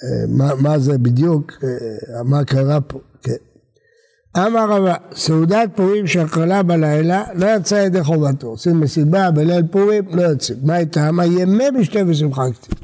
אה, 0.03 0.27
מה, 0.27 0.55
מה 0.55 0.79
זה 0.79 0.97
בדיוק, 0.97 1.51
אה, 1.63 2.23
מה 2.23 2.45
קרה 2.45 2.81
פה. 2.81 2.99
אמר 4.37 4.69
רבא, 4.69 4.95
סעודת 5.15 5.69
פורים 5.75 6.07
שאכלה 6.07 6.63
בלילה 6.63 7.23
לא 7.35 7.45
יצא 7.45 7.75
ידי 7.75 8.03
חובתו. 8.03 8.47
עושים 8.47 8.79
מסיבה 8.79 9.31
בליל 9.31 9.63
פורים, 9.71 10.03
לא 10.11 10.21
יוצאים. 10.21 10.57
מה 10.63 10.77
איתם? 10.77 11.17
ימי 11.39 11.69
משתה 11.69 11.99
ושמחה 12.07 12.43
כתיב. 12.51 12.79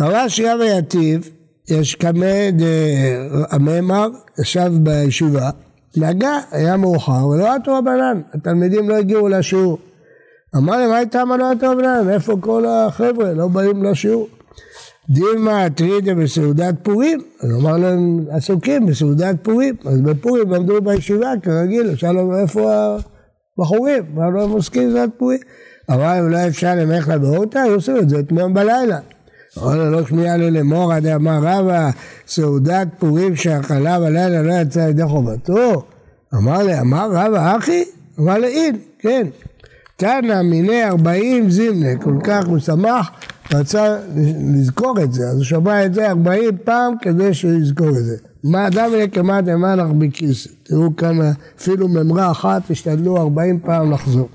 רבא 0.00 0.28
שיהיה 0.28 0.56
ויטיב, 0.56 1.30
יש 1.68 1.94
קמא 1.94 2.50
דהממר, 2.50 4.08
ישב 4.38 4.72
בישיבה, 4.80 5.50
נגע, 5.96 6.38
היה 6.50 6.76
מאוחר, 6.76 7.26
ולא 7.26 7.54
עטו 7.54 7.78
רבנן, 7.78 8.20
התלמידים 8.34 8.88
לא 8.88 8.94
הגיעו 8.94 9.28
לשיעור. 9.28 9.78
אמר 10.56 10.76
להם, 10.76 10.90
מה 10.90 11.00
איתם 11.00 11.28
לא 11.38 11.50
עטו 11.50 11.70
רבנן? 11.70 12.10
איפה 12.10 12.36
כל 12.40 12.64
החבר'ה? 12.66 13.32
לא 13.32 13.48
באים 13.48 13.84
לשיעור. 13.84 14.28
דילמה 15.10 15.64
הטרידה 15.64 16.14
בסעודת 16.14 16.74
פורים, 16.82 17.22
אז 17.40 17.50
אמר 17.54 17.76
להם 17.76 18.24
עסוקים 18.30 18.86
בסעודת 18.86 19.36
פורים, 19.42 19.74
אז 19.84 20.00
בפורים 20.00 20.50
למדו 20.50 20.82
בישיבה 20.82 21.32
כרגיל, 21.42 21.96
שאל 21.96 22.12
לנו 22.12 22.38
איפה 22.38 22.96
הבחורים, 23.58 24.02
אמר 24.16 24.30
להם 24.30 24.50
עוסקים 24.50 24.88
בסעודת 24.90 25.10
פורים. 25.18 25.38
אמר 25.90 25.98
להם 25.98 26.30
לא 26.30 26.48
אפשר 26.48 26.74
למלך 26.74 27.08
לבהורתא, 27.08 27.58
היו 27.58 27.74
עושים 27.74 27.96
את 27.96 28.08
זה 28.08 28.18
אתמול 28.18 28.52
בלילה. 28.52 28.98
אמר 29.58 29.76
לו 29.76 29.90
לא 29.90 30.06
שמיע 30.06 30.36
לי 30.36 30.50
לאמור 30.50 30.98
דאמר 30.98 31.38
רבא 31.42 31.90
סעודת 32.26 32.88
פורים 32.98 33.36
שאכלה 33.36 34.00
בלילה 34.00 34.42
לא 34.42 34.52
יצא 34.52 34.78
ידי 34.78 35.04
חובתו 35.04 35.82
אמר 36.34 36.62
לי 36.62 36.80
אמר 36.80 37.10
רבא 37.12 37.56
אחי? 37.56 37.84
אמר 38.20 38.38
לי 38.38 38.46
אין 38.46 38.76
כן 38.98 39.26
תנא 39.96 40.42
מיני 40.42 40.84
ארבעים 40.84 41.50
זימנה 41.50 41.96
כל 42.02 42.18
כך 42.24 42.46
הוא 42.46 42.58
שמח 42.58 43.10
רצה 43.54 43.98
לזכור 44.54 44.94
את 45.02 45.12
זה 45.12 45.28
אז 45.28 45.36
הוא 45.36 45.44
שמע 45.44 45.86
את 45.86 45.94
זה 45.94 46.08
ארבעים 46.08 46.56
פעם 46.64 46.94
כדי 47.02 47.34
שהוא 47.34 47.52
יזכור 47.52 47.88
את 47.88 48.04
זה 48.04 48.16
מה 48.44 48.66
אדם 48.66 48.90
כמעט 49.12 49.48
אמנח 49.48 49.88
בכיס 49.98 50.48
תראו 50.62 50.96
כמה 50.96 51.30
אפילו 51.58 51.88
ממרה 51.88 52.30
אחת 52.30 52.70
השתדלו 52.70 53.16
ארבעים 53.16 53.60
פעם 53.60 53.92
לחזור 53.92 54.28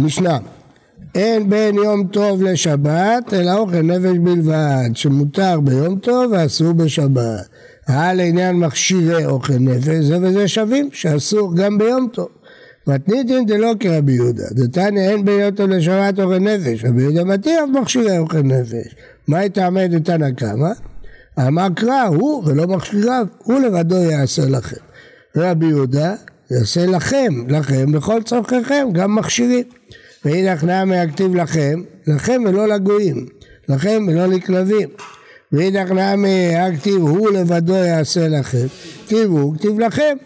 משנה 0.00 0.38
אין 1.14 1.50
בין 1.50 1.74
יום 1.74 2.06
טוב 2.06 2.42
לשבת, 2.42 3.32
אלא 3.34 3.54
אוכל 3.54 3.82
נפש 3.82 4.18
בלבד, 4.18 4.90
שמותר 4.94 5.60
ביום 5.60 5.98
טוב 5.98 6.32
ואסור 6.32 6.72
בשבת. 6.72 7.48
על 7.86 8.20
עניין 8.20 8.56
מכשירי 8.56 9.26
אוכל 9.26 9.58
נפש, 9.60 10.04
זה 10.04 10.18
וזה 10.22 10.48
שווים, 10.48 10.88
שאסור 10.92 11.56
גם 11.56 11.78
ביום 11.78 12.08
טוב. 12.12 12.28
מתניתין 12.88 13.46
דלא 13.46 13.74
כרבי 13.80 14.12
יהודה, 14.12 14.44
דתניא 14.50 15.10
אין 15.10 15.24
טוב 15.50 15.70
לשבת 15.70 16.20
אוכל 16.20 16.38
נפש, 16.38 16.84
רבי 16.84 17.02
יהודה 17.02 17.24
מתיר 17.24 17.66
מכשירי 17.66 18.18
אוכל 18.18 18.42
נפש. 18.42 18.94
מה 19.28 19.44
יתעמד 19.44 19.94
דתנא 19.94 20.30
קמא? 20.30 20.70
אמר 21.46 21.66
קרא, 21.76 22.02
הוא 22.02 22.42
ולא 22.46 22.66
מכשיריו, 22.66 23.26
הוא 23.38 23.60
לבדו 23.60 23.96
יעשה 23.96 24.42
לכם. 24.48 24.76
רבי 25.36 25.66
יהודה 25.66 26.14
יעשה 26.50 26.86
לכם, 26.86 27.48
לכם 27.48 27.92
בכל 27.92 28.22
צורכיכם, 28.22 28.88
גם 28.92 29.14
מכשירים. 29.14 29.64
ואידך 30.24 30.64
נמי 30.64 30.98
הכתיב 30.98 31.34
לכם, 31.34 31.82
לכם 32.06 32.42
ולא 32.46 32.68
לגויים, 32.68 33.26
לכם 33.68 34.06
ולא 34.08 34.26
לכלבים. 34.26 34.88
ואידך 35.52 35.90
נמי 35.90 36.56
הכתיב 36.56 37.00
הוא 37.00 37.30
לבדו 37.30 37.74
יעשה 37.74 38.28
לכם, 38.28 38.66
כתיב 39.06 39.30
הוא, 39.30 39.54
כתיב 39.56 39.80
לכם. 39.80 40.16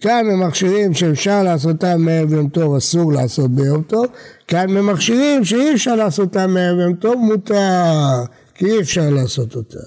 כאן 0.00 0.26
במכשירים 0.30 0.94
שאפשר 0.94 1.42
לעשותם 1.42 2.00
מערב 2.00 2.32
יום 2.32 2.48
טוב, 2.48 2.74
אסור 2.76 3.12
לעשות 3.12 3.50
ביום 3.50 3.82
טוב, 3.82 4.06
כאן 4.48 4.74
במכשירים 4.74 5.44
שאי 5.44 5.74
אפשר 5.74 5.94
לעשותם 5.96 6.50
מערב 6.50 6.78
יום 6.78 6.94
טוב, 6.94 7.14
מותר, 7.14 8.24
כי 8.54 8.66
אי 8.66 8.80
אפשר 8.80 9.10
לעשות 9.10 9.56
אותם. 9.56 9.78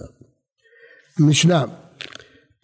משנה 1.20 1.64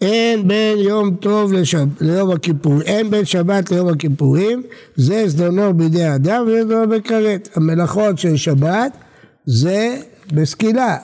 אין 0.02 0.48
בין 0.48 0.78
יום 0.78 1.16
טוב 1.16 1.54
לשב, 1.54 1.88
ליום 2.02 2.32
הכיפורים, 2.32 2.82
אין 2.82 3.10
בין 3.10 3.26
שבת 3.26 3.72
ליום 3.72 3.90
הכיפורים, 3.90 4.64
זה 4.96 5.24
זדונו 5.28 5.74
בידי 5.74 6.16
אדם 6.16 6.44
וזה 6.48 6.64
זדונו 6.64 6.90
בכרת. 6.90 7.50
המלאכות 7.56 8.18
של 8.18 8.36
שבת 8.36 8.92
זה 9.46 9.98
בסקילה, 10.34 10.98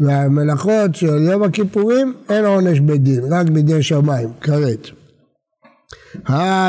והמלאכות 0.00 0.94
של 0.94 1.22
יום 1.30 1.42
הכיפורים 1.42 2.14
אין 2.28 2.44
עונש 2.44 2.80
בדין, 2.80 3.20
רק 3.30 3.48
בידי 3.48 3.82
שמיים, 3.82 4.28
כרת. 4.40 5.03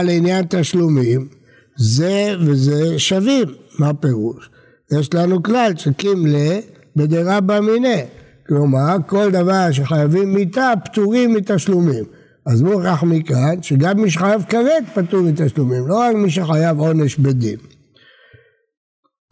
לעניין 0.03 0.45
תשלומים, 0.49 1.27
זה 1.75 2.33
וזה 2.45 2.99
שווים, 2.99 3.47
מה 3.79 3.93
פירוש? 3.93 4.49
יש 4.91 5.13
לנו 5.13 5.43
כלל 5.43 5.71
שקימלה 5.77 6.59
בדירה 6.95 7.39
מיניה 7.61 8.05
כלומר, 8.47 8.95
כל 9.07 9.31
דבר 9.31 9.71
שחייבים 9.71 10.33
מיתה 10.33 10.73
פטורים 10.85 11.33
מתשלומים. 11.33 12.03
אז 12.45 12.61
מוכרח 12.61 13.03
מכאן 13.03 13.61
שגם 13.61 14.01
מי 14.01 14.11
שחייב 14.11 14.43
כרת 14.49 14.83
פטור 14.93 15.21
מתשלומים, 15.21 15.87
לא 15.87 15.99
רק 15.99 16.15
מי 16.15 16.31
שחייב 16.31 16.79
עונש 16.79 17.15
בדין. 17.15 17.57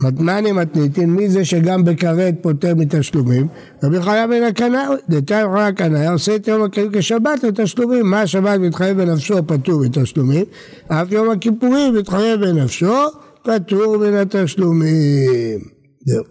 מתמני 0.03 0.51
מתניתין, 0.51 1.10
מי 1.10 1.29
זה 1.29 1.45
שגם 1.45 1.83
בכרת 1.83 2.33
פוטר 2.41 2.75
מתשלומים? 2.75 3.48
רבי 3.83 4.01
חייב 4.01 4.29
בן 4.29 4.43
הקנאי, 4.43 4.95
דתיים 5.10 5.48
חייב 5.53 5.67
הקנאי, 5.67 6.07
עושה 6.07 6.36
את 6.36 6.48
יום 6.48 6.63
הכיפורים 6.63 6.91
כשבת 6.93 7.43
לתשלומים, 7.43 8.05
מה 8.05 8.22
השבת 8.22 8.60
מתחייב 8.60 8.98
בנפשו 8.98 9.48
פטור 9.48 9.81
מתשלומים, 9.81 10.45
אף 10.88 11.12
יום 11.12 11.30
הכיפורים 11.30 11.95
מתחייב 11.95 12.39
בנפשו 12.39 12.95
פטור 13.43 13.97
מן 13.97 14.13
התשלומים. 14.13 15.60
זהו. 16.06 16.23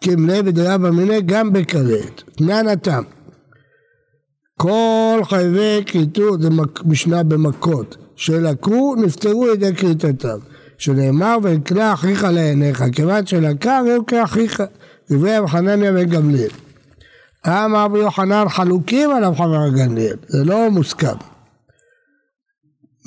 כמנה 0.00 0.42
בדירה 0.42 0.78
במיניה 0.78 1.20
גם 1.20 1.52
בכרת. 1.52 2.22
תנן 2.36 2.68
התם. 2.68 3.02
כל 4.56 5.20
חייבי 5.24 5.82
כריתות, 5.86 6.42
זה 6.42 6.48
משנה 6.84 7.22
במכות, 7.22 7.96
שלקו 8.16 8.94
נפטרו 8.98 9.46
ידי 9.48 9.74
כריתתם. 9.74 10.38
שנאמר 10.80 11.36
ויקרא 11.42 11.94
אחיך 11.94 12.24
לעיניך, 12.24 12.84
כיוון 12.92 13.26
שלקה 13.26 13.80
ויקרא 13.86 14.24
אחיך. 14.24 14.62
דברי 15.10 15.38
רב 15.38 15.46
חנניה 15.46 15.92
בן 15.92 16.04
גמליאל. 16.04 16.50
אמר 17.46 17.84
רבי 17.84 17.98
יוחנן 17.98 18.48
חלוקים 18.48 19.10
עליו 19.10 19.34
חבר 19.34 19.68
גמליאל, 19.78 20.16
זה 20.26 20.44
לא 20.44 20.70
מוסכם. 20.70 21.16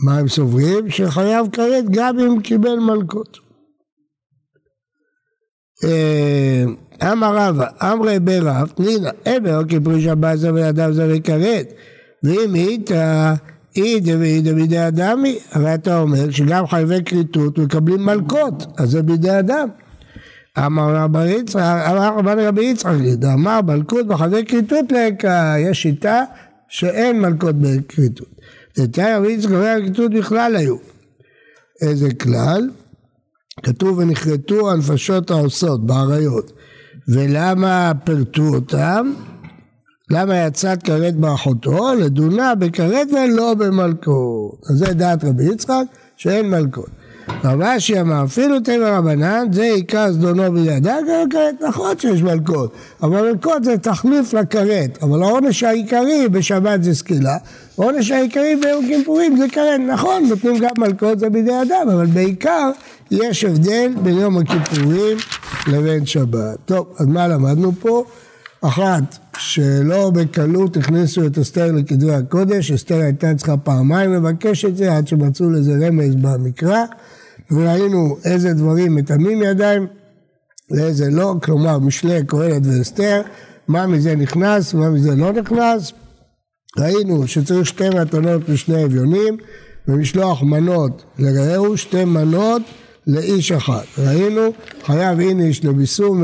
מה 0.05 0.17
הם 0.17 0.27
סוברים? 0.27 0.89
שחייב 0.89 1.45
כרת 1.51 1.89
גם 1.91 2.19
אם 2.19 2.41
קיבל 2.41 2.75
מלכות. 2.75 3.37
אה, 5.83 6.63
אמר 7.11 7.37
רבא, 7.37 7.67
אמרי 7.81 8.19
ברב, 8.19 8.73
נינה, 8.79 9.09
אבר 9.27 9.61
כפרי 9.69 10.01
שבת 10.01 10.37
זה 10.37 10.51
בידיו 10.51 10.93
זה 10.93 11.07
וכרת, 11.15 11.73
ואם 12.23 12.55
איתא 13.75 14.09
אידא 14.09 14.19
ואידא 14.19 14.53
בידי 14.53 14.87
אדמי, 14.87 15.39
הרי 15.51 15.73
אתה 15.73 15.99
אומר 15.99 16.31
שגם 16.31 16.67
חייבי 16.67 17.03
כריתות 17.05 17.57
מקבלים 17.57 18.05
מלקות, 18.05 18.65
אז 18.77 18.89
זה 18.89 19.03
בידי 19.03 19.39
אדם. 19.39 19.69
אמר 20.57 20.95
רבי 20.95 21.31
יצחק, 21.31 21.83
אמר 22.19 22.47
רבי 22.47 22.63
יצחק, 22.63 22.93
אמר 23.33 23.59
מלכות 23.61 24.07
בחייבי 24.07 24.45
כריתות 24.45 24.85
לקה, 24.91 25.55
יש 25.59 25.81
שיטה 25.81 26.23
שאין 26.67 27.21
מלכות 27.21 27.55
בכריתות. 27.55 28.27
לתאי 28.77 29.13
רבי 29.13 29.31
יצחק 29.31 29.51
כריתות 29.51 30.11
בכלל 30.11 30.55
היו. 30.55 30.75
איזה 31.81 32.13
כלל? 32.13 32.69
כתוב 33.63 33.97
ונכרתו 33.97 34.71
הנפשות 34.71 35.31
העושות 35.31 35.85
באריות 35.85 36.51
ולמה 37.07 37.91
פירטו 38.03 38.43
אותם? 38.43 39.13
למה 40.11 40.37
יצאת 40.37 40.83
כרת 40.83 41.15
באחותו? 41.15 41.93
לדונה 41.99 42.55
בכרת 42.55 43.07
ולא 43.11 43.53
במלכות. 43.53 44.61
אז 44.69 44.77
זה 44.77 44.93
דעת 44.93 45.23
רבי 45.23 45.43
יצחק 45.43 45.83
שאין 46.17 46.49
מלכות. 46.49 46.89
רב 47.43 47.61
אשי 47.61 48.01
אמר 48.01 48.23
אפילו 48.23 48.59
תימא 48.59 48.85
רבנן 48.85 49.45
זה 49.51 49.63
עיקר 49.63 50.11
זדונו 50.11 50.51
בידה 50.51 50.97
גם 51.09 51.29
כרת 51.29 51.61
נכון 51.61 51.99
שיש 51.99 52.21
מלכות 52.21 52.73
אבל 53.03 53.31
מלכות 53.31 53.63
זה 53.63 53.77
תחליף 53.77 54.33
לכרת 54.33 55.03
אבל 55.03 55.23
העונש 55.23 55.63
העיקרי 55.63 56.27
בשבת 56.31 56.83
זה 56.83 56.95
סקילה 56.95 57.37
העונש 57.77 58.11
העיקרי 58.11 58.55
ביום 58.55 58.85
כיפורים 58.87 59.37
זה 59.37 59.45
כרת 59.51 59.79
נכון 59.87 60.23
נותנים 60.29 60.57
גם 60.57 60.69
מלכות 60.77 61.19
זה 61.19 61.29
בידי 61.29 61.61
אדם 61.61 61.89
אבל 61.89 62.05
בעיקר 62.05 62.71
יש 63.11 63.43
הבדל 63.43 63.91
בין 64.03 64.17
יום 64.17 64.37
הכיפורים 64.37 65.17
לבין 65.67 66.05
שבת. 66.05 66.57
טוב, 66.65 66.87
אז 66.99 67.05
מה 67.05 67.27
למדנו 67.27 67.71
פה? 67.79 68.03
אחת, 68.65 69.17
שלא 69.37 70.09
בקלות 70.09 70.77
הכניסו 70.77 71.25
את 71.25 71.37
אסתר 71.37 71.71
לכתבי 71.71 72.13
הקודש, 72.13 72.71
אסתר 72.71 72.99
הייתה 72.99 73.35
צריכה 73.35 73.57
פעמיים 73.57 74.13
לבקש 74.13 74.65
את 74.65 74.77
זה 74.77 74.97
עד 74.97 75.07
שמצאו 75.07 75.49
לזה 75.49 75.87
רמז 75.87 76.15
במקרא, 76.15 76.83
וראינו 77.51 78.17
איזה 78.25 78.53
דברים 78.53 78.95
מטמאים 78.95 79.43
ידיים 79.43 79.87
ואיזה 80.71 81.09
לא, 81.09 81.35
כלומר 81.43 81.79
משלי, 81.79 82.25
קהלת 82.25 82.61
ואסתר, 82.63 83.21
מה 83.67 83.87
מזה 83.87 84.15
נכנס, 84.15 84.73
מה 84.73 84.89
מזה 84.89 85.15
לא 85.15 85.31
נכנס. 85.31 85.91
ראינו 86.79 87.27
שצריך 87.27 87.65
שתי 87.65 87.89
מתנות 87.89 88.49
לשני 88.49 88.83
אביונים, 88.85 89.37
ומשלוח 89.87 90.43
מנות 90.43 91.03
לרעהו, 91.19 91.77
שתי 91.77 92.05
מנות 92.05 92.61
לאיש 93.07 93.51
אחד. 93.51 93.83
ראינו 93.97 94.41
חייב 94.85 95.19
איניש 95.19 95.65
לביסום 95.65 96.23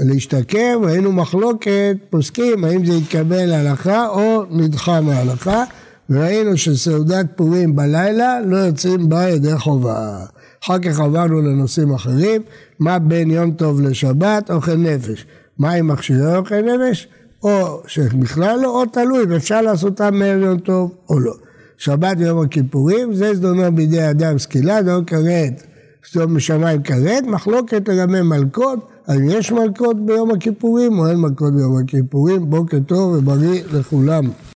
להשתכר, 0.00 0.78
ראינו 0.82 1.12
מחלוקת 1.12 1.96
פוסקים 2.10 2.64
האם 2.64 2.86
זה 2.86 2.92
יתקבל 2.92 3.46
להלכה 3.46 4.08
או 4.08 4.44
נדחה 4.50 5.00
מההלכה, 5.00 5.64
וראינו 6.10 6.56
שסעודת 6.56 7.26
פורים 7.36 7.76
בלילה 7.76 8.40
לא 8.44 8.56
יוצאים 8.56 9.08
בה 9.08 9.28
ידי 9.28 9.58
חובה. 9.58 10.24
אחר 10.64 10.78
כך 10.78 11.00
עברנו 11.00 11.42
לנושאים 11.42 11.94
אחרים, 11.94 12.42
מה 12.78 12.98
בין 12.98 13.30
יום 13.30 13.50
טוב 13.50 13.80
לשבת, 13.80 14.50
אוכל 14.50 14.76
נפש. 14.76 15.26
מה 15.58 15.72
עם 15.72 15.86
מכשירי 15.88 16.36
אוכל 16.36 16.60
נפש? 16.60 17.08
או 17.42 17.80
שבכלל 17.86 18.58
לא, 18.62 18.80
או 18.80 18.86
תלוי 18.86 19.24
אם 19.24 19.32
אפשר 19.32 19.62
לעשותם 19.62 20.14
מערב 20.14 20.42
יום 20.42 20.58
טוב 20.58 20.94
או 21.08 21.20
לא. 21.20 21.34
שבת 21.78 22.16
ויום 22.18 22.42
הכיפורים, 22.42 23.14
זה 23.14 23.34
זדונו 23.34 23.74
בידי 23.74 24.10
אדם 24.10 24.38
סקילה, 24.38 24.82
דון 24.82 25.04
כרת 25.04 25.62
סדום 26.12 26.36
משמיים 26.36 26.82
כרת, 26.82 27.24
מחלוקת 27.26 27.88
לגבי 27.88 28.22
מלכות, 28.22 28.78
האם 29.06 29.30
יש 29.30 29.52
מלכות 29.52 30.06
ביום 30.06 30.30
הכיפורים 30.30 30.98
או 30.98 31.08
אין 31.08 31.16
מלכות 31.16 31.54
ביום 31.54 31.78
הכיפורים, 31.84 32.50
בוקר 32.50 32.78
טוב 32.86 33.12
ובריא 33.12 33.62
לכולם. 33.72 34.24